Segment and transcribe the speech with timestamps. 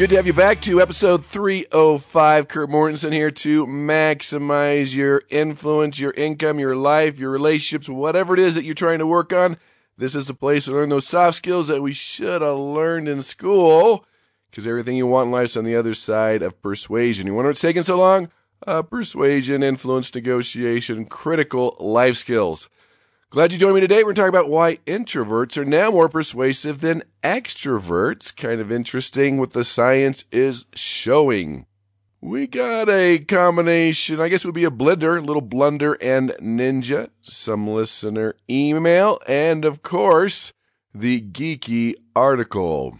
[0.00, 2.48] Good to have you back to episode 305.
[2.48, 8.40] Kurt Mortensen here to maximize your influence, your income, your life, your relationships, whatever it
[8.40, 9.58] is that you're trying to work on.
[9.98, 13.20] This is the place to learn those soft skills that we should have learned in
[13.20, 14.06] school
[14.50, 17.26] because everything you want in life is on the other side of persuasion.
[17.26, 18.30] You wonder what's taking so long?
[18.66, 22.70] Uh, persuasion, influence, negotiation, critical life skills.
[23.32, 24.02] Glad you joined me today.
[24.02, 28.34] We're talking about why introverts are now more persuasive than extroverts.
[28.34, 31.66] Kind of interesting what the science is showing.
[32.20, 37.10] We got a combination, I guess it would be a blender, little blunder and ninja,
[37.22, 40.52] some listener email, and of course,
[40.92, 42.98] the geeky article.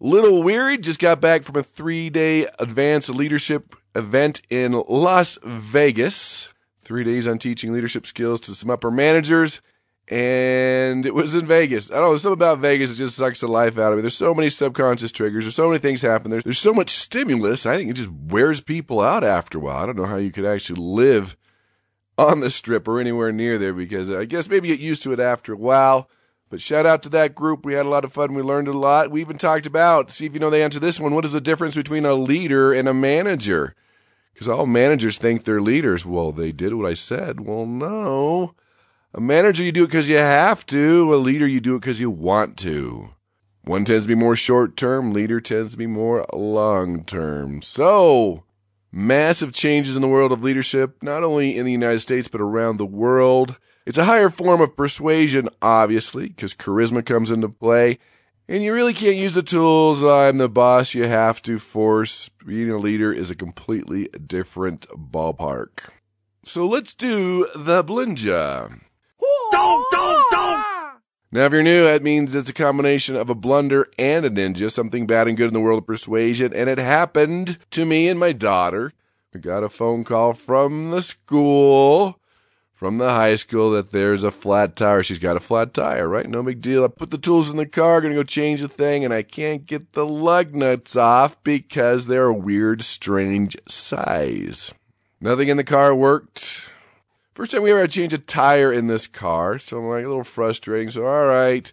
[0.00, 6.48] Little weary, just got back from a three day advanced leadership event in Las Vegas.
[6.82, 9.60] Three days on teaching leadership skills to some upper managers.
[10.08, 11.90] And it was in Vegas.
[11.90, 14.02] I don't know, there's something about Vegas that just sucks the life out of me.
[14.02, 15.44] There's so many subconscious triggers.
[15.44, 16.30] There's so many things happen.
[16.30, 17.66] There's, there's so much stimulus.
[17.66, 19.76] I think it just wears people out after a while.
[19.76, 21.36] I don't know how you could actually live
[22.18, 25.20] on the strip or anywhere near there because I guess maybe get used to it
[25.20, 26.10] after a while.
[26.50, 27.64] But shout out to that group.
[27.64, 28.34] We had a lot of fun.
[28.34, 29.10] We learned a lot.
[29.10, 31.14] We even talked about, see if you know the answer to this one.
[31.14, 33.74] What is the difference between a leader and a manager?
[34.32, 36.06] Because all managers think they're leaders.
[36.06, 37.40] Well, they did what I said.
[37.40, 38.54] Well, no.
[39.14, 41.14] A manager, you do it because you have to.
[41.14, 43.10] A leader, you do it because you want to.
[43.64, 47.62] One tends to be more short term, leader tends to be more long term.
[47.62, 48.42] So,
[48.90, 52.78] massive changes in the world of leadership, not only in the United States, but around
[52.78, 53.56] the world.
[53.86, 57.98] It's a higher form of persuasion, obviously, because charisma comes into play.
[58.48, 60.02] And you really can't use the tools.
[60.02, 60.94] I'm the boss.
[60.94, 62.28] You have to force.
[62.44, 65.90] Being a leader is a completely different ballpark.
[66.44, 68.80] So let's do the blinja.
[69.52, 70.64] Don't, don't, don't!
[71.30, 74.70] Now, if you're new, that means it's a combination of a blunder and a ninja,
[74.70, 76.52] something bad and good in the world of persuasion.
[76.52, 78.92] And it happened to me and my daughter.
[79.32, 82.18] We got a phone call from the school
[82.82, 85.04] from the high school that there's a flat tire.
[85.04, 86.28] She's got a flat tire, right?
[86.28, 86.84] No big deal.
[86.84, 89.66] I put the tools in the car, gonna go change the thing, and I can't
[89.66, 94.74] get the lug nuts off because they're a weird, strange size.
[95.20, 96.68] Nothing in the car worked.
[97.34, 100.04] First time we ever had to change a tire in this car, so I'm like
[100.04, 100.90] a little frustrating.
[100.90, 101.72] So, all right.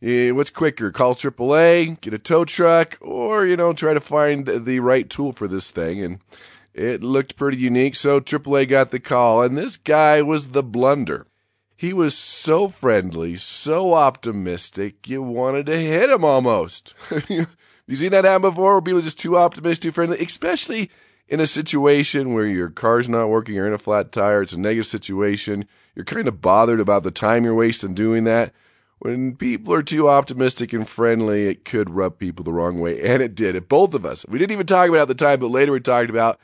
[0.00, 0.90] Eh, what's quicker?
[0.90, 5.34] Call AAA, get a tow truck, or, you know, try to find the right tool
[5.34, 6.02] for this thing.
[6.02, 6.20] And
[6.74, 11.26] it looked pretty unique, so AAA got the call, and this guy was the blunder.
[11.76, 16.94] He was so friendly, so optimistic, you wanted to hit him almost.
[17.28, 17.46] you
[17.92, 20.90] seen that happen before where people are just too optimistic, too friendly, especially
[21.28, 24.60] in a situation where your car's not working, you're in a flat tire, it's a
[24.60, 28.52] negative situation, you're kind of bothered about the time you're wasting doing that.
[28.98, 33.20] When people are too optimistic and friendly, it could rub people the wrong way, and
[33.20, 33.56] it did.
[33.56, 34.24] It both of us.
[34.28, 36.38] We didn't even talk about it at the time, but later we talked about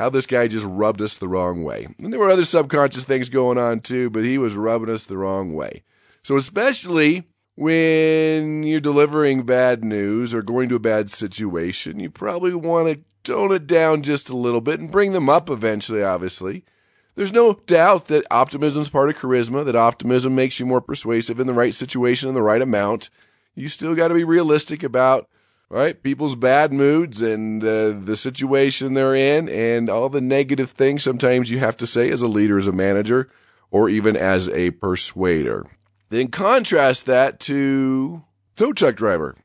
[0.00, 1.86] how this guy just rubbed us the wrong way.
[1.98, 5.18] And there were other subconscious things going on too, but he was rubbing us the
[5.18, 5.82] wrong way.
[6.22, 12.54] So, especially when you're delivering bad news or going to a bad situation, you probably
[12.54, 16.64] want to tone it down just a little bit and bring them up eventually, obviously.
[17.14, 21.38] There's no doubt that optimism is part of charisma, that optimism makes you more persuasive
[21.38, 23.10] in the right situation in the right amount.
[23.54, 25.28] You still got to be realistic about
[25.70, 26.02] right?
[26.02, 31.50] People's bad moods and uh, the situation they're in and all the negative things sometimes
[31.50, 33.30] you have to say as a leader, as a manager,
[33.70, 35.64] or even as a persuader.
[36.10, 38.24] Then contrast that to
[38.56, 39.36] tow truck driver.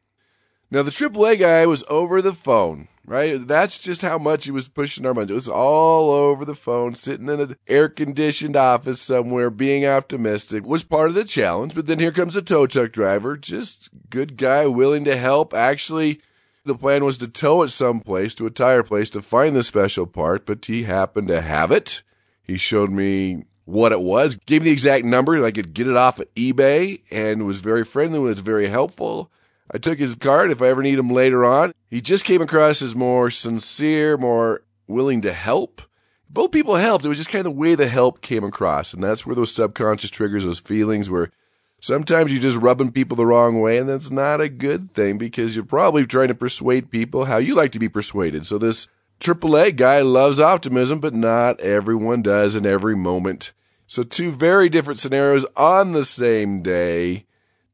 [0.72, 3.48] Now the AAA guy was over the phone, right?
[3.48, 5.32] That's just how much he was pushing our money.
[5.32, 10.66] It was all over the phone, sitting in an air conditioned office somewhere, being optimistic
[10.66, 11.76] was part of the challenge.
[11.76, 15.54] But then here comes a tow truck driver, just good guy, willing to help.
[15.54, 16.22] Actually,
[16.66, 20.08] the plan was to tow it someplace to a tire place to find the special
[20.08, 22.02] part, but he happened to have it.
[22.44, 25.44] He showed me what it was, gave me the exact number.
[25.44, 29.32] I could get it off of eBay and was very friendly, was very helpful.
[29.72, 31.74] I took his card if I ever need him later on.
[31.90, 35.82] He just came across as more sincere, more willing to help.
[36.30, 37.06] Both people helped.
[37.06, 38.94] It was just kind of the way the help came across.
[38.94, 41.32] And that's where those subconscious triggers, those feelings were
[41.80, 43.78] sometimes you're just rubbing people the wrong way.
[43.78, 47.56] And that's not a good thing because you're probably trying to persuade people how you
[47.56, 48.46] like to be persuaded.
[48.46, 48.88] So this
[49.20, 53.54] AAA guy loves optimism, but not everyone does in every moment.
[53.88, 57.25] So two very different scenarios on the same day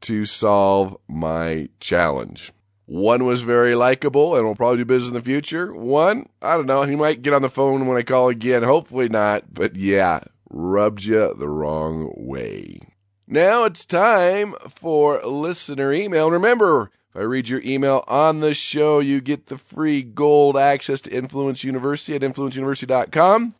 [0.01, 2.51] to solve my challenge.
[2.85, 5.73] One was very likable and will probably do business in the future.
[5.73, 8.63] One, I don't know, he might get on the phone when I call again.
[8.63, 10.19] Hopefully not, but yeah,
[10.49, 12.81] rubbed you the wrong way.
[13.27, 16.29] Now it's time for listener email.
[16.29, 20.99] Remember, if I read your email on the show, you get the free gold access
[21.01, 23.55] to Influence University at influenceuniversity.com.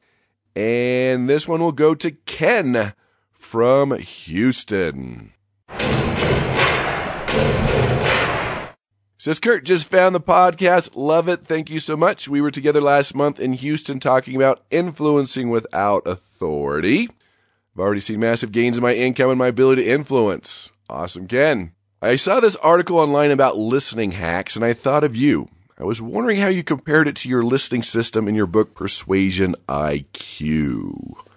[0.56, 2.94] And this one will go to Ken
[3.32, 5.34] from Houston.
[9.22, 10.90] Says Kurt, just found the podcast.
[10.96, 11.46] Love it.
[11.46, 12.28] Thank you so much.
[12.28, 17.08] We were together last month in Houston talking about influencing without authority.
[17.76, 20.72] I've already seen massive gains in my income and my ability to influence.
[20.90, 21.74] Awesome, Ken.
[22.02, 25.50] I saw this article online about listening hacks and I thought of you.
[25.78, 29.54] I was wondering how you compared it to your listening system in your book Persuasion
[29.70, 31.31] IQ.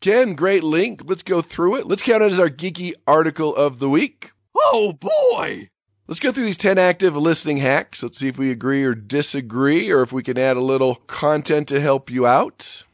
[0.00, 1.02] Ken, great link.
[1.04, 1.86] Let's go through it.
[1.86, 4.30] Let's count it as our geeky article of the week.
[4.54, 5.70] Oh boy!
[6.06, 8.02] Let's go through these 10 active listening hacks.
[8.02, 11.68] Let's see if we agree or disagree or if we can add a little content
[11.68, 12.84] to help you out.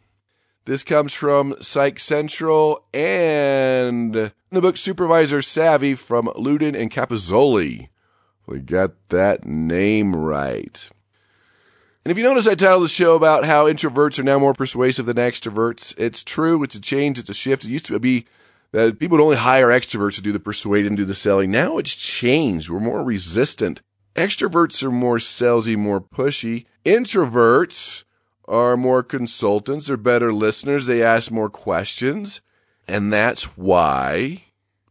[0.65, 7.89] This comes from Psych Central and the book Supervisor Savvy from Ludden and Capozzoli.
[8.47, 10.89] We got that name right.
[12.05, 15.07] And if you notice, I titled the show about how introverts are now more persuasive
[15.07, 15.95] than extroverts.
[15.97, 16.63] It's true.
[16.63, 17.19] It's a change.
[17.19, 17.65] It's a shift.
[17.65, 18.27] It used to be
[18.73, 21.51] that people would only hire extroverts to do the persuading and do the selling.
[21.51, 22.69] Now it's changed.
[22.69, 23.81] We're more resistant.
[24.17, 26.67] Extroverts are more salesy, more pushy.
[26.85, 28.05] Introverts
[28.47, 29.87] are more consultants.
[29.87, 30.85] They're better listeners.
[30.85, 32.43] They ask more questions.
[32.87, 34.44] And that's why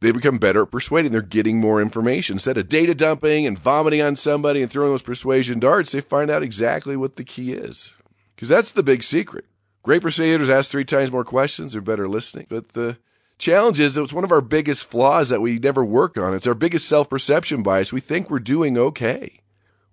[0.04, 1.12] they become better at persuading.
[1.12, 2.36] They're getting more information.
[2.36, 6.30] Instead of data dumping and vomiting on somebody and throwing those persuasion darts, they find
[6.30, 7.94] out exactly what the key is.
[8.36, 9.46] Because that's the big secret.
[9.82, 11.72] Great persuaders ask three times more questions.
[11.72, 12.48] They're better listening.
[12.50, 12.98] But the
[13.38, 16.34] challenge is it's one of our biggest flaws that we never work on.
[16.34, 17.94] It's our biggest self perception bias.
[17.94, 19.40] We think we're doing okay.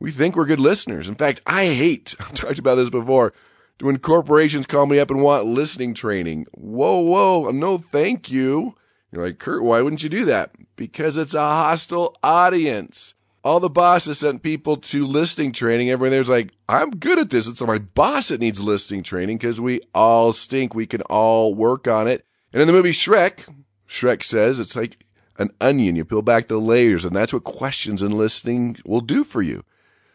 [0.01, 1.09] We think we're good listeners.
[1.09, 3.33] In fact, I hate, I've talked about this before,
[3.81, 6.47] when corporations call me up and want listening training.
[6.53, 8.75] Whoa, whoa, no thank you.
[9.13, 10.53] You're like, Kurt, why wouldn't you do that?
[10.77, 13.15] Because it's a hostile audience.
[13.43, 15.91] All the bosses sent people to listening training.
[15.91, 17.47] Everyone there's like, I'm good at this.
[17.47, 20.75] It's my boss that needs listening training because we all stink.
[20.75, 22.27] We can all work on it.
[22.53, 23.49] And in the movie Shrek,
[23.89, 25.05] Shrek says it's like
[25.39, 25.97] an onion.
[25.97, 29.65] You peel back the layers, and that's what questions and listening will do for you.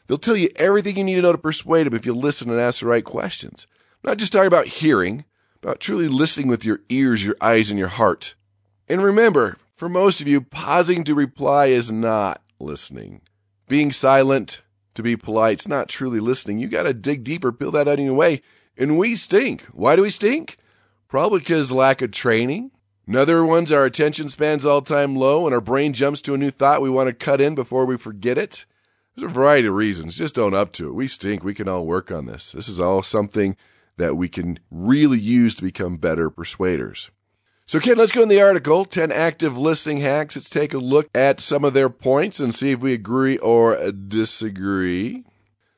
[0.07, 2.59] They'll tell you everything you need to know to persuade them if you listen and
[2.59, 3.65] ask the right questions.
[4.03, 5.25] I'm not just talking about hearing,
[5.63, 8.35] about truly listening with your ears, your eyes, and your heart.
[8.87, 13.21] And remember, for most of you, pausing to reply is not listening.
[13.67, 14.61] Being silent
[14.93, 16.59] to be polite is not truly listening.
[16.59, 18.41] You got to dig deeper, peel that onion away.
[18.77, 19.63] And we stink.
[19.71, 20.57] Why do we stink?
[21.07, 22.71] Probably because lack of training.
[23.07, 26.49] Another one's our attention span's all time low and our brain jumps to a new
[26.49, 28.65] thought we want to cut in before we forget it.
[29.15, 30.15] There's a variety of reasons.
[30.15, 30.93] Just don't up to it.
[30.93, 31.43] We stink.
[31.43, 32.51] We can all work on this.
[32.51, 33.55] This is all something
[33.97, 37.09] that we can really use to become better persuaders.
[37.67, 40.35] So, Ken, let's go in the article 10 active listening hacks.
[40.35, 43.91] Let's take a look at some of their points and see if we agree or
[43.91, 45.23] disagree.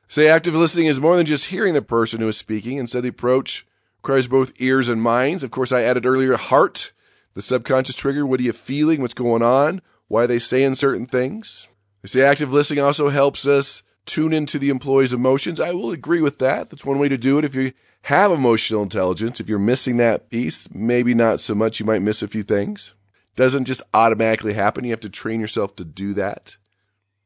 [0.06, 2.76] Say active listening is more than just hearing the person who is speaking.
[2.76, 3.66] Instead, the approach
[4.02, 5.42] requires both ears and minds.
[5.42, 6.92] Of course, I added earlier heart,
[7.32, 8.26] the subconscious trigger.
[8.26, 9.00] What are you feeling?
[9.00, 9.80] What's going on?
[10.08, 11.68] Why are they saying certain things?
[12.02, 15.60] They say active listening also helps us tune into the employee's emotions.
[15.60, 16.70] I will agree with that.
[16.70, 17.44] That's one way to do it.
[17.44, 17.72] If you
[18.02, 21.78] have emotional intelligence, if you're missing that piece, maybe not so much.
[21.78, 22.94] You might miss a few things.
[23.36, 24.84] Doesn't just automatically happen.
[24.84, 26.56] You have to train yourself to do that.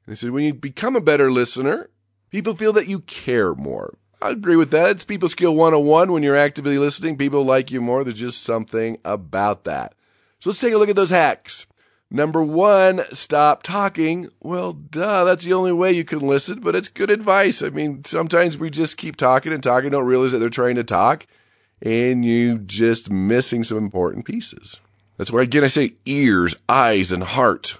[0.06, 1.88] They said when you become a better listener,
[2.30, 3.96] people feel that you care more.
[4.20, 4.90] I agree with that.
[4.90, 7.16] It's people skill 101 when you're actively listening.
[7.16, 8.04] People like you more.
[8.04, 9.94] There's just something about that.
[10.38, 11.66] So let's take a look at those hacks.
[12.14, 14.28] Number one, stop talking.
[14.38, 17.62] Well, duh, that's the only way you can listen, but it's good advice.
[17.62, 20.84] I mean, sometimes we just keep talking and talking, don't realize that they're trying to
[20.84, 21.26] talk,
[21.80, 24.78] and you just missing some important pieces.
[25.16, 27.78] That's why, again, I say ears, eyes, and heart.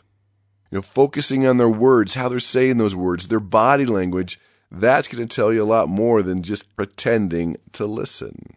[0.70, 5.08] You know, focusing on their words, how they're saying those words, their body language, that's
[5.08, 8.56] going to tell you a lot more than just pretending to listen.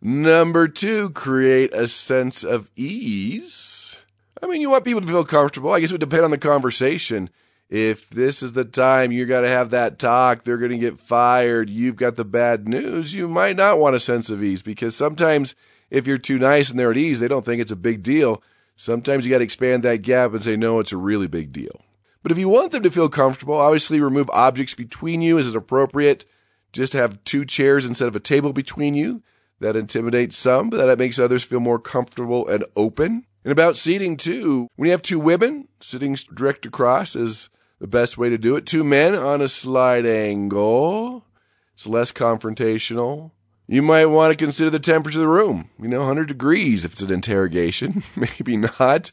[0.00, 4.00] Number two, create a sense of ease
[4.42, 5.72] I mean, you want people to feel comfortable.
[5.72, 7.30] I guess it would depend on the conversation.
[7.68, 10.98] If this is the time you got to have that talk, they're going to get
[10.98, 14.96] fired, you've got the bad news, you might not want a sense of ease because
[14.96, 15.54] sometimes
[15.88, 18.42] if you're too nice and they're at ease, they don't think it's a big deal.
[18.74, 21.82] Sometimes you got to expand that gap and say, no, it's a really big deal.
[22.22, 25.38] But if you want them to feel comfortable, obviously remove objects between you.
[25.38, 26.24] Is it appropriate
[26.72, 29.22] just have two chairs instead of a table between you.
[29.60, 33.26] That intimidates some, but that makes others feel more comfortable and open.
[33.44, 38.18] And about seating too, when you have two women sitting direct across is the best
[38.18, 38.66] way to do it.
[38.66, 41.24] Two men on a slight angle.
[41.72, 43.30] It's less confrontational.
[43.66, 45.70] You might want to consider the temperature of the room.
[45.80, 48.02] You know, 100 degrees if it's an interrogation.
[48.16, 49.12] Maybe not.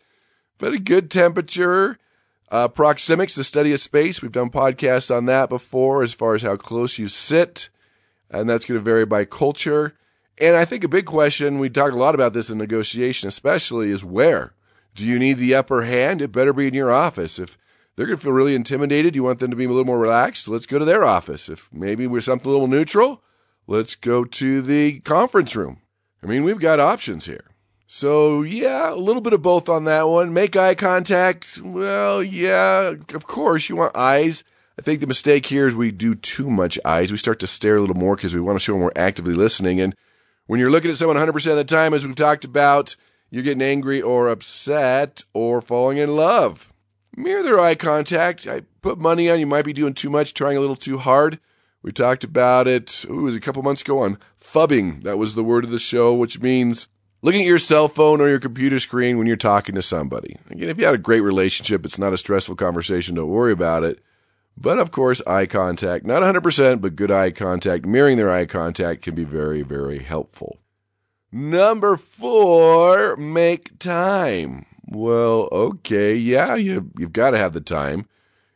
[0.57, 1.97] But a good temperature.
[2.49, 4.21] Uh, proxemics, the study of space.
[4.21, 7.69] We've done podcasts on that before as far as how close you sit.
[8.29, 9.95] And that's going to vary by culture.
[10.39, 13.89] And I think a big question, we talked a lot about this in negotiation, especially,
[13.89, 14.53] is where?
[14.93, 16.21] Do you need the upper hand?
[16.21, 17.39] It better be in your office.
[17.39, 17.57] If
[17.95, 20.47] they're going to feel really intimidated, you want them to be a little more relaxed,
[20.47, 21.49] let's go to their office.
[21.49, 23.23] If maybe we're something a little neutral,
[23.65, 25.81] let's go to the conference room.
[26.21, 27.45] I mean, we've got options here.
[27.87, 30.33] So, yeah, a little bit of both on that one.
[30.33, 31.59] Make eye contact.
[31.63, 34.43] Well, yeah, of course, you want eyes.
[34.77, 37.11] I think the mistake here is we do too much eyes.
[37.11, 39.33] We start to stare a little more because we want to show them we're actively
[39.33, 39.79] listening.
[39.79, 39.95] And
[40.47, 42.95] when you're looking at someone 100% of the time, as we've talked about,
[43.29, 46.73] you're getting angry or upset or falling in love.
[47.15, 48.47] Mirror their eye contact.
[48.47, 51.39] I put money on you might be doing too much, trying a little too hard.
[51.81, 55.03] We talked about it, ooh, it was a couple months ago on phubbing.
[55.03, 56.87] That was the word of the show, which means
[57.21, 60.37] looking at your cell phone or your computer screen when you're talking to somebody.
[60.49, 63.83] Again, if you had a great relationship, it's not a stressful conversation, don't worry about
[63.83, 63.99] it.
[64.59, 69.03] But of course, eye contact, not 100%, but good eye contact, mirroring their eye contact
[69.03, 70.57] can be very, very helpful.
[71.31, 74.65] Number four, make time.
[74.87, 78.07] Well, okay, yeah, you, you've got to have the time.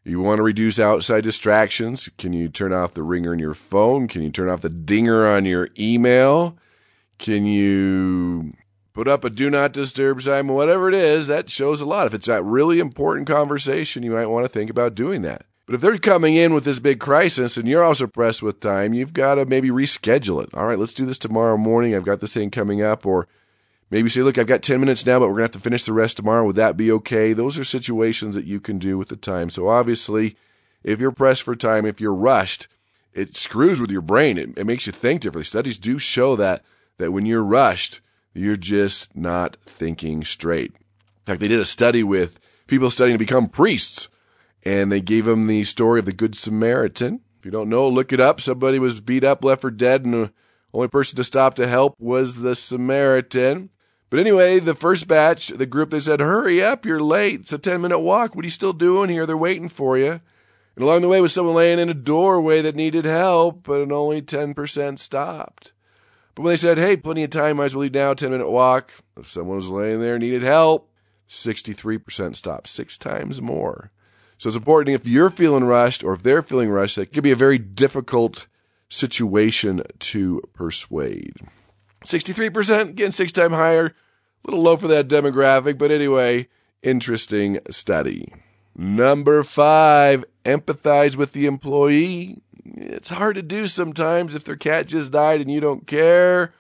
[0.04, 2.10] You want to reduce outside distractions.
[2.18, 4.08] Can you turn off the ringer in your phone?
[4.08, 6.58] Can you turn off the dinger on your email?
[7.20, 8.54] Can you
[8.94, 10.48] put up a do not disturb sign?
[10.48, 12.08] Whatever it is, that shows a lot.
[12.08, 15.46] If it's a really important conversation, you might want to think about doing that.
[15.72, 18.94] But if they're coming in with this big crisis and you're also pressed with time,
[18.94, 20.54] you've got to maybe reschedule it.
[20.54, 21.96] All right, let's do this tomorrow morning.
[21.96, 23.06] I've got this thing coming up.
[23.06, 23.30] Or
[23.90, 25.86] maybe say, look, I've got 10 minutes now, but we're going to have to finish
[25.86, 26.44] the rest tomorrow.
[26.44, 27.32] Would that be okay?
[27.32, 29.50] Those are situations that you can do with the time.
[29.50, 30.36] So obviously,
[30.84, 32.68] if you're pressed for time, if you're rushed,
[33.14, 34.38] it screws with your brain.
[34.38, 35.46] It, it makes you think differently.
[35.46, 36.66] Studies do show that,
[36.98, 38.02] that when you're rushed,
[38.34, 40.74] you're just not thinking straight.
[40.74, 44.10] In fact, they did a study with people studying to become priests
[44.64, 47.22] and they gave him the story of the Good Samaritan.
[47.40, 48.40] If you don't know, look it up.
[48.40, 50.34] Somebody was beat up, left for dead, and the
[50.74, 53.70] only person to stop to help was the Samaritan.
[54.10, 57.42] But anyway, the first batch, the group, they said, hurry up, you're late.
[57.42, 58.36] It's a 10 minute walk.
[58.36, 59.26] What are you still doing here?
[59.26, 60.20] They're waiting for you.
[60.76, 64.22] And along the way was someone laying in a doorway that needed help, but only
[64.22, 65.72] 10% stopped.
[66.36, 68.50] But when they said, hey, plenty of time, might as well leave now, 10 minute
[68.50, 70.90] walk, if someone was laying there needed help,
[71.30, 73.92] 63% stopped, six times more.
[74.42, 77.30] So it's important if you're feeling rushed or if they're feeling rushed, that could be
[77.30, 78.48] a very difficult
[78.90, 81.36] situation to persuade.
[82.04, 83.86] 63%, again, six time higher.
[83.86, 83.94] A
[84.46, 86.48] little low for that demographic, but anyway,
[86.82, 88.34] interesting study.
[88.76, 92.42] Number five, empathize with the employee.
[92.66, 96.52] It's hard to do sometimes if their cat just died and you don't care,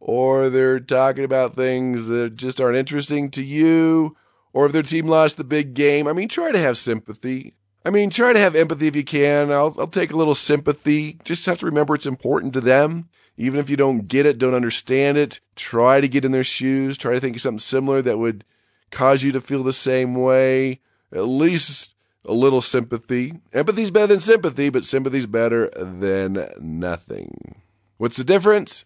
[0.00, 4.16] or they're talking about things that just aren't interesting to you,
[4.58, 6.08] or if their team lost the big game.
[6.08, 7.54] I mean, try to have sympathy.
[7.86, 9.52] I mean, try to have empathy if you can.
[9.52, 11.16] I'll, I'll take a little sympathy.
[11.22, 13.08] Just have to remember it's important to them.
[13.36, 16.98] Even if you don't get it, don't understand it, try to get in their shoes.
[16.98, 18.42] Try to think of something similar that would
[18.90, 20.80] cause you to feel the same way.
[21.12, 23.34] At least a little sympathy.
[23.52, 27.62] Empathy's better than sympathy, but sympathy's better than nothing.
[27.96, 28.82] What's the difference?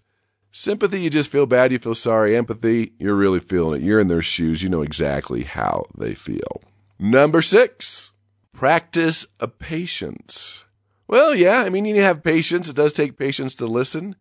[0.54, 2.36] Sympathy, you just feel bad, you feel sorry.
[2.36, 3.84] Empathy, you're really feeling it.
[3.84, 6.60] You're in their shoes, you know exactly how they feel.
[6.98, 8.12] Number six,
[8.52, 10.64] practice a patience.
[11.08, 12.68] Well, yeah, I mean, you need to have patience.
[12.68, 14.14] It does take patience to listen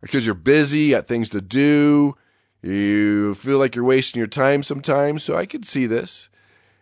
[0.00, 2.16] because you're busy, got things to do.
[2.60, 5.22] You feel like you're wasting your time sometimes.
[5.22, 6.28] So I could see this.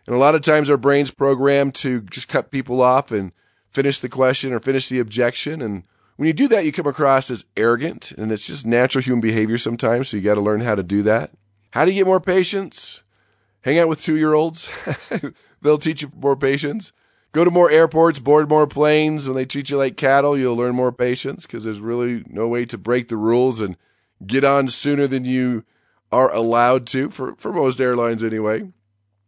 [0.07, 3.31] And a lot of times our brain's programmed to just cut people off and
[3.69, 5.61] finish the question or finish the objection.
[5.61, 5.83] And
[6.21, 9.57] when you do that, you come across as arrogant, and it's just natural human behavior
[9.57, 10.09] sometimes.
[10.09, 11.31] So you got to learn how to do that.
[11.71, 13.01] How do you get more patience?
[13.61, 14.69] Hang out with two year olds.
[15.63, 16.91] They'll teach you more patience.
[17.31, 19.27] Go to more airports, board more planes.
[19.27, 22.65] When they treat you like cattle, you'll learn more patience because there's really no way
[22.65, 23.75] to break the rules and
[24.23, 25.63] get on sooner than you
[26.11, 28.71] are allowed to for, for most airlines anyway.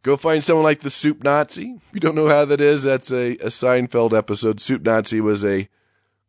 [0.03, 1.71] Go find someone like the Soup Nazi.
[1.87, 4.61] If you don't know how that is, that's a, a Seinfeld episode.
[4.61, 5.67] Soup Nazi was a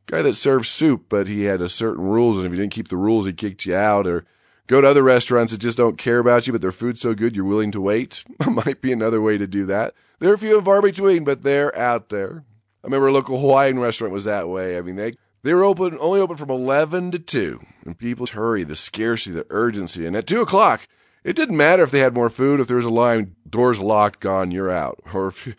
[0.07, 2.89] guy that served soup, but he had a certain rules, and if you didn't keep
[2.89, 4.07] the rules, he kicked you out.
[4.07, 4.25] Or
[4.67, 7.37] go to other restaurants that just don't care about you, but their food's so good
[7.37, 8.25] you're willing to wait.
[8.47, 9.95] Might be another way to do that.
[10.19, 12.45] They're few and far between, but they're out there.
[12.83, 14.77] I remember a local Hawaiian restaurant was that way.
[14.77, 18.63] I mean, they They were open only open from 11 to 2, and people hurry,
[18.65, 20.07] the scarcity, the urgency.
[20.07, 20.87] And at 2 o'clock,
[21.23, 24.21] it didn't matter if they had more food, if there was a line, doors locked,
[24.21, 25.01] gone, you're out.
[25.13, 25.55] Or if,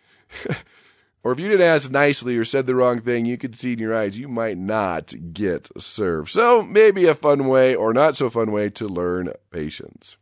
[1.25, 3.79] or if you didn't ask nicely or said the wrong thing, you could see in
[3.79, 6.29] your eyes you might not get served.
[6.29, 10.17] So maybe a fun way or not so fun way to learn patience.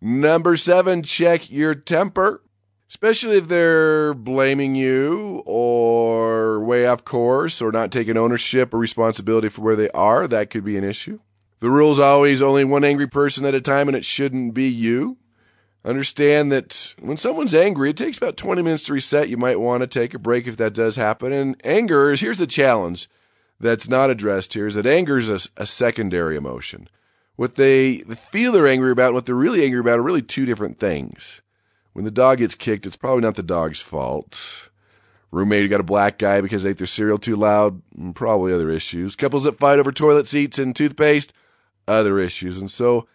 [0.00, 2.42] Number seven, check your temper
[2.88, 9.48] especially if they're blaming you or way off course or not taking ownership or responsibility
[9.48, 10.28] for where they are.
[10.28, 11.20] That could be an issue.
[11.58, 15.16] The rule's always only one angry person at a time, and it shouldn't be you.
[15.86, 19.28] Understand that when someone's angry, it takes about 20 minutes to reset.
[19.28, 21.32] You might want to take a break if that does happen.
[21.32, 23.08] And anger is here's the challenge
[23.60, 26.88] that's not addressed here is that anger is a, a secondary emotion.
[27.36, 30.44] What they feel they're angry about and what they're really angry about are really two
[30.44, 31.40] different things.
[31.92, 34.68] When the dog gets kicked, it's probably not the dog's fault.
[35.30, 38.70] Roommate got a black guy because they ate their cereal too loud, mm, probably other
[38.70, 39.14] issues.
[39.14, 41.32] Couples that fight over toilet seats and toothpaste,
[41.86, 42.58] other issues.
[42.58, 43.06] And so,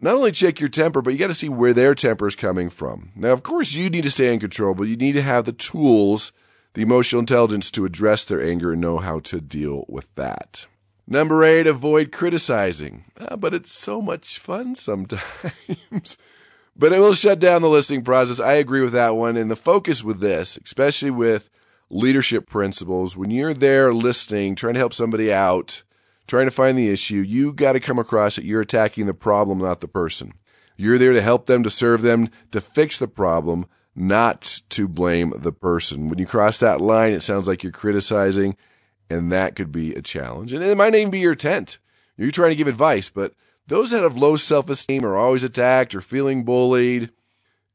[0.00, 2.70] not only check your temper, but you got to see where their temper is coming
[2.70, 3.12] from.
[3.14, 5.52] Now, of course, you need to stay in control, but you need to have the
[5.52, 6.32] tools,
[6.74, 10.66] the emotional intelligence to address their anger and know how to deal with that.
[11.06, 13.04] Number eight, avoid criticizing.
[13.20, 16.18] Ah, but it's so much fun sometimes.
[16.78, 18.38] But it will shut down the listening process.
[18.38, 19.36] I agree with that one.
[19.36, 21.48] And the focus with this, especially with
[21.88, 25.82] leadership principles, when you're there listening, trying to help somebody out,
[26.26, 29.58] trying to find the issue, you got to come across that you're attacking the problem,
[29.58, 30.32] not the person.
[30.76, 35.32] You're there to help them, to serve them, to fix the problem, not to blame
[35.36, 36.08] the person.
[36.08, 38.56] When you cross that line, it sounds like you're criticizing,
[39.08, 40.52] and that could be a challenge.
[40.52, 41.78] And it might even be your tent.
[42.16, 43.32] You're trying to give advice, but
[43.66, 47.10] those that have low self esteem are always attacked or feeling bullied.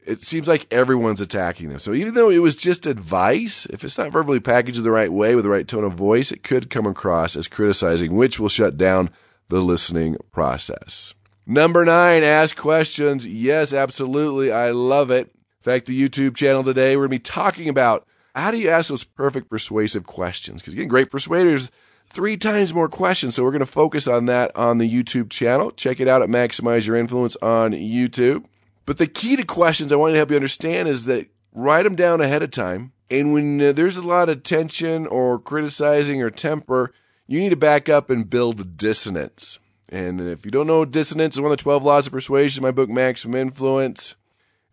[0.05, 1.79] It seems like everyone's attacking them.
[1.79, 5.35] So even though it was just advice, if it's not verbally packaged the right way
[5.35, 8.77] with the right tone of voice, it could come across as criticizing, which will shut
[8.77, 9.11] down
[9.49, 11.13] the listening process.
[11.45, 13.27] Number nine, ask questions.
[13.27, 14.51] Yes, absolutely.
[14.51, 15.27] I love it.
[15.27, 18.69] In fact, the YouTube channel today, we're going to be talking about how do you
[18.69, 20.61] ask those perfect persuasive questions?
[20.61, 21.69] Because again, great persuaders
[22.11, 23.35] three times more questions.
[23.35, 25.71] So we're going to focus on that on the YouTube channel.
[25.71, 28.45] Check it out at Maximize Your Influence on YouTube.
[28.85, 31.95] But the key to questions I want to help you understand is that write them
[31.95, 32.93] down ahead of time.
[33.09, 36.93] And when uh, there's a lot of tension or criticizing or temper,
[37.27, 39.59] you need to back up and build dissonance.
[39.89, 42.67] And if you don't know dissonance, it's one of the 12 laws of persuasion, in
[42.67, 44.15] my book, Maximum Influence.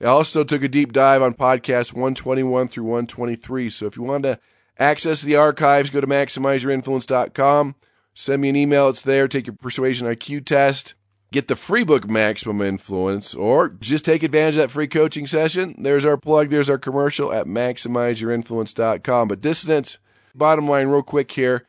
[0.00, 3.68] I also took a deep dive on podcast 121 through 123.
[3.68, 4.38] So if you want to
[4.78, 5.90] Access the archives.
[5.90, 7.74] Go to maximizeyourinfluence.com.
[8.14, 8.88] Send me an email.
[8.88, 9.28] It's there.
[9.28, 10.94] Take your persuasion IQ test.
[11.30, 15.74] Get the free book Maximum Influence or just take advantage of that free coaching session.
[15.78, 16.48] There's our plug.
[16.48, 19.28] There's our commercial at maximizeyourinfluence.com.
[19.28, 19.98] But dissonance,
[20.34, 21.66] bottom line, real quick here.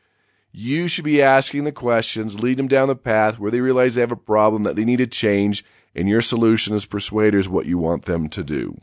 [0.52, 4.00] You should be asking the questions, lead them down the path where they realize they
[4.00, 7.78] have a problem that they need to change, and your solution as persuaders what you
[7.78, 8.80] want them to do.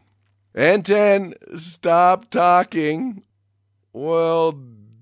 [0.55, 3.23] And 10, stop talking.
[3.91, 4.57] Well,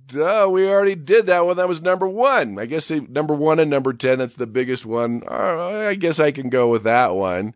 [0.07, 1.57] duh, we already did that one.
[1.57, 2.59] That was number one.
[2.59, 5.23] I guess number one and number 10, that's the biggest one.
[5.29, 7.55] Uh, I guess I can go with that one.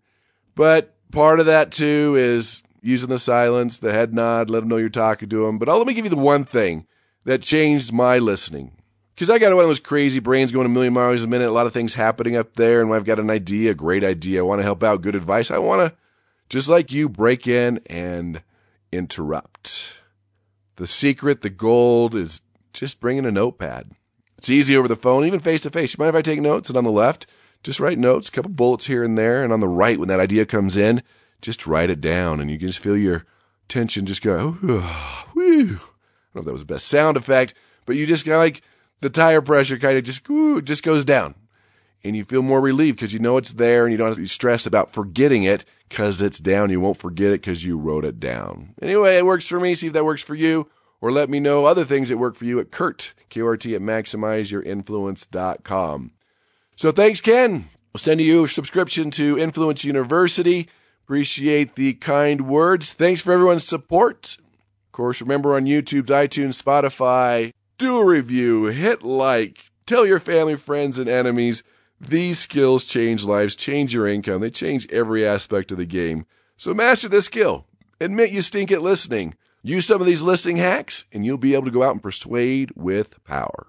[0.55, 4.77] But part of that too is using the silence, the head nod, let them know
[4.77, 5.57] you're talking to them.
[5.57, 6.87] But I'll, let me give you the one thing
[7.25, 8.73] that changed my listening.
[9.13, 11.51] Because I got one of those crazy brains going a million miles a minute, a
[11.51, 14.39] lot of things happening up there, and I've got an idea, a great idea.
[14.39, 15.51] I want to help out, good advice.
[15.51, 15.97] I want to,
[16.47, 18.41] just like you, break in and
[18.93, 19.98] interrupt.
[20.79, 22.39] The secret, the gold is
[22.71, 23.91] just bringing a notepad.
[24.37, 25.93] It's easy over the phone, even face to face.
[25.93, 26.69] You mind if I take notes?
[26.69, 27.27] And on the left,
[27.63, 29.43] just write notes, a couple bullets here and there.
[29.43, 31.03] And on the right, when that idea comes in,
[31.41, 32.39] just write it down.
[32.39, 33.25] And you can just feel your
[33.67, 35.51] tension just go, oh, whew.
[35.53, 37.53] I don't know if that was the best sound effect,
[37.85, 38.61] but you just got like
[39.01, 40.25] the tire pressure kind of just,
[40.63, 41.35] just goes down.
[42.05, 44.21] And you feel more relieved because you know it's there and you don't have to
[44.21, 46.69] be stressed about forgetting it because it's down.
[46.69, 48.75] You won't forget it because you wrote it down.
[48.81, 49.75] Anyway, it works for me.
[49.75, 50.69] See if that works for you.
[51.01, 56.11] Or let me know other things that work for you at Kurt, K-O-R-T at maximizeyourinfluence.com.
[56.75, 57.69] So thanks, Ken.
[57.95, 60.69] I'll send you a subscription to Influence University.
[61.03, 62.93] Appreciate the kind words.
[62.93, 64.37] Thanks for everyone's support.
[64.39, 70.55] Of course, remember on YouTube's iTunes, Spotify, do a review, hit like, tell your family,
[70.55, 71.63] friends, and enemies–
[71.99, 76.25] these skills change lives, change your income, they change every aspect of the game.
[76.57, 77.65] So master this skill.
[77.99, 79.35] Admit you stink at listening.
[79.61, 82.71] Use some of these listening hacks, and you'll be able to go out and persuade
[82.75, 83.67] with power.